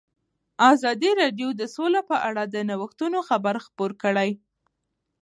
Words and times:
ازادي 0.71 1.11
راډیو 1.21 1.49
د 1.59 1.61
سوله 1.75 2.01
په 2.09 2.17
اړه 2.29 2.43
د 2.53 2.55
نوښتونو 2.69 3.17
خبر 3.29 3.55
ورکړی. 3.83 4.31